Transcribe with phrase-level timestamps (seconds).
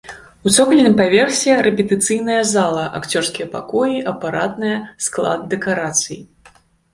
[0.47, 6.19] У цокальным паверсе рэпетыцыйная зала, акцёрскія пакоі, апаратная, склад дэкарацый.